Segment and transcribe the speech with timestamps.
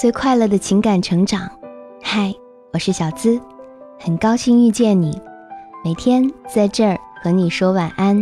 [0.00, 1.46] 最快乐的情感成长。
[2.02, 2.34] 嗨，
[2.72, 3.38] 我是小资，
[3.98, 5.20] 很高兴遇见你。
[5.84, 8.16] 每天在这儿和你说晚安。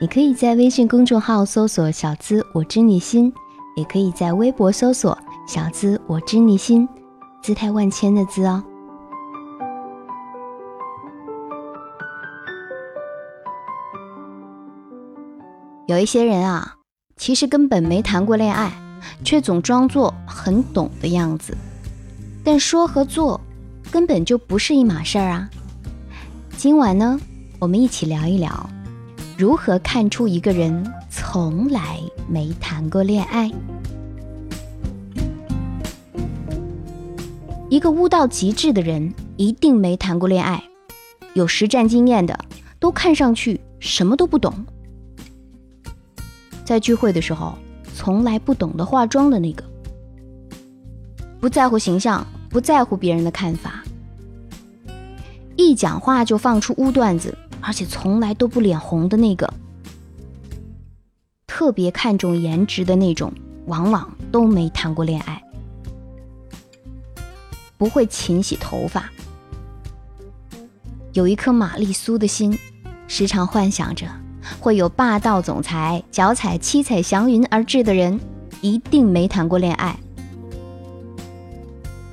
[0.00, 3.34] 你可以在微信公众号搜索“小资我知你心”，
[3.74, 6.88] 也可以在微博搜索“小资我知你心”，
[7.42, 8.62] 姿态万千的“资”哦。
[15.88, 16.76] 有一些人啊，
[17.16, 18.72] 其实根本没谈过恋爱，
[19.24, 21.56] 却总装作很懂的样子，
[22.44, 23.40] 但说和做
[23.90, 25.48] 根本就不是一码事儿啊。
[26.56, 27.18] 今晚呢，
[27.58, 28.70] 我们一起聊一聊，
[29.36, 31.98] 如何看出一个人从来
[32.28, 33.50] 没谈过恋爱。
[37.68, 40.62] 一个悟到极致的人，一定没谈过恋爱。
[41.34, 42.38] 有实战经验的，
[42.78, 44.52] 都看上去什么都不懂。
[46.64, 47.56] 在聚会的时候，
[47.94, 49.62] 从来不懂得化妆的那个，
[51.40, 53.82] 不在乎形象，不在乎别人的看法，
[55.56, 59.52] 一讲话就放出污段子，而且从来都不脸红的那个，
[61.46, 63.32] 特别看重颜值的那种，
[63.66, 65.42] 往往都没谈过恋爱，
[67.76, 69.10] 不会勤洗头发，
[71.12, 72.58] 有一颗玛丽苏的心，
[73.06, 74.06] 时常幻想着。
[74.60, 78.18] 会有霸道总裁脚踩七彩祥云而至的人，
[78.60, 79.98] 一定没谈过恋爱。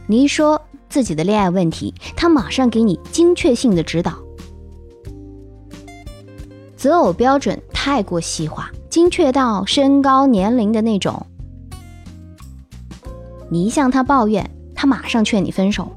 [0.08, 4.18] 你一说自己的恋爱问题，他马上给你精确性的指导。
[6.76, 11.26] 择偶标准太过细化，精确到身高、年龄的那种。
[13.50, 15.92] 你一向他抱怨，他马上劝你分手。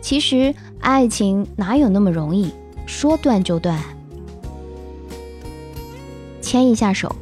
[0.00, 2.52] 其实爱情哪有那么容易，
[2.86, 3.78] 说断就断。
[6.48, 7.14] 牵一下手，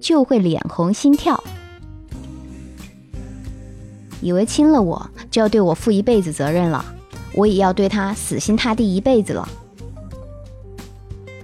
[0.00, 1.40] 就会脸红心跳，
[4.20, 6.84] 以为亲了我就要对我负一辈子责任了，
[7.32, 9.48] 我也要对他死心塌地一辈子了。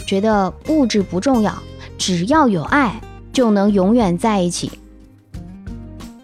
[0.04, 1.56] 觉得物质不重要，
[1.96, 3.00] 只要有爱
[3.32, 4.72] 就能永远在一起。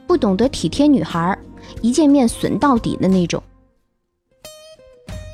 [0.08, 1.38] 不懂得体贴女孩，
[1.80, 3.40] 一见面损到底的那种。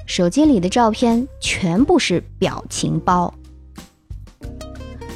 [0.05, 3.33] 手机里的照片全部是表情包。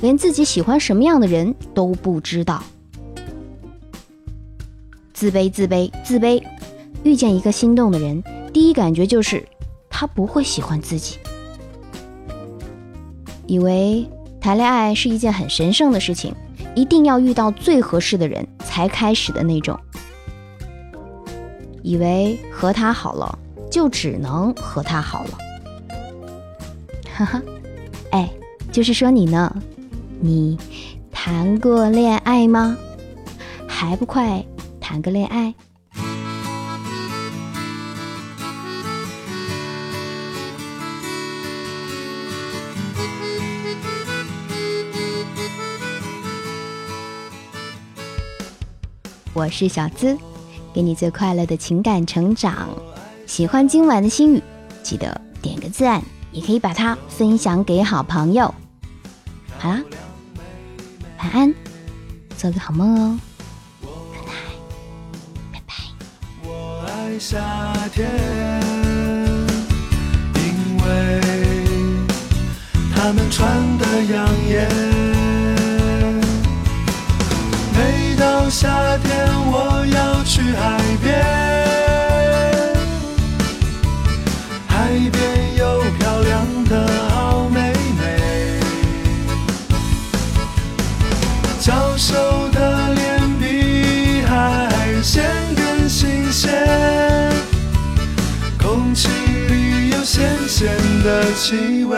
[0.04, 2.62] 连自己喜欢什么样的人都不知道，
[5.15, 6.42] 自卑，自卑，自卑。
[7.04, 8.22] 遇见一个心动的人，
[8.53, 9.42] 第一感觉就是
[9.88, 11.16] 他不会喜欢自己。
[13.47, 14.06] 以为
[14.38, 16.34] 谈恋爱是一件很神圣的事情，
[16.75, 19.81] 一定要遇到最合适的人才开始的那种。
[21.81, 23.38] 以为和他好了，
[23.71, 25.38] 就只能和他好了。
[27.10, 27.42] 哈哈，
[28.10, 28.31] 哎，
[28.71, 29.62] 就是说你呢。
[30.24, 30.56] 你
[31.12, 32.78] 谈过恋爱吗？
[33.68, 34.42] 还不快
[34.80, 35.52] 谈个恋爱！
[49.34, 50.16] 我是小资，
[50.72, 52.70] 给你最快乐的情感成长。
[53.26, 54.42] 喜欢今晚的心语，
[54.82, 56.02] 记得点个赞，
[56.32, 58.54] 也可以把它分享给好朋友。
[59.58, 59.84] 好啦。
[61.24, 61.54] 晚安，
[62.36, 63.18] 做个好梦哦。
[63.80, 64.60] Good night，
[65.54, 65.72] 拜拜。
[66.42, 67.40] 我爱夏
[67.94, 68.10] 天，
[70.34, 71.20] 因为
[72.94, 74.68] 他们穿的养眼。
[77.72, 80.78] 每到夏天，我要去海
[100.04, 100.69] 咸咸
[101.03, 101.97] 的气味。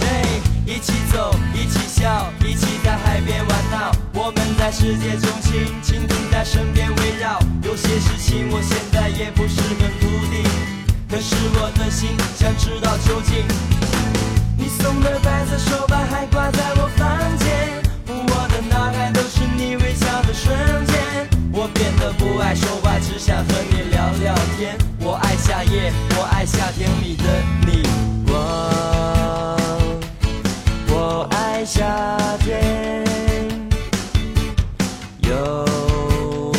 [0.00, 3.90] 嘿一起走，一起笑，一起在海边玩闹。
[4.12, 7.40] 我们在世界中心，倾听在身边围绕。
[7.62, 10.44] 有些事情我现在也不是很笃定，
[11.08, 13.46] 可是我的心想知道究竟。
[14.58, 15.86] 你送的白色手
[26.44, 27.24] 夏天里的
[27.64, 27.82] 你，
[28.26, 28.34] 我，
[30.88, 31.84] 我爱夏
[32.40, 33.04] 天，
[35.20, 36.52] 有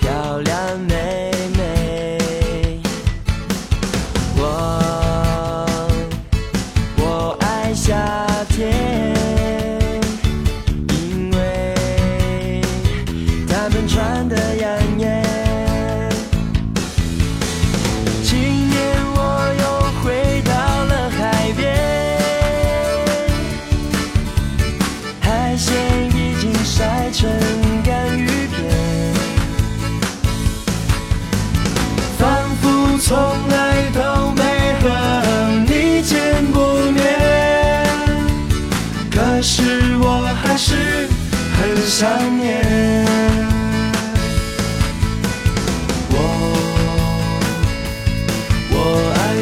[0.00, 2.18] 漂亮妹妹，
[4.36, 4.42] 我，
[6.98, 7.96] 我爱夏
[8.50, 8.70] 天，
[10.88, 11.40] 因为
[13.48, 13.88] 她们。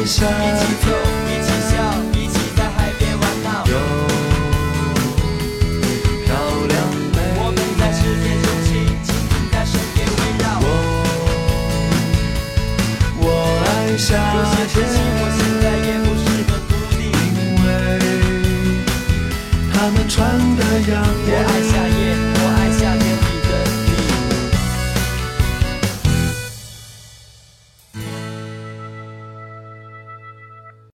[0.01, 0.87] 一起哭
[1.27, 1.75] 一起笑
[2.13, 3.47] 一起在海边玩闹。
[6.25, 6.29] 漂
[6.67, 6.73] 亮
[7.11, 8.25] 妹我们在世界
[9.65, 10.43] 身边围绕。
[10.61, 10.67] 我
[13.19, 13.23] 我
[13.65, 13.67] 爱
[13.97, 14.07] 上
[14.69, 14.73] 些
[15.19, 16.07] 我现在也不
[17.03, 17.05] 因
[17.65, 17.67] 为
[19.73, 20.17] 他们穿
[20.55, 20.61] 的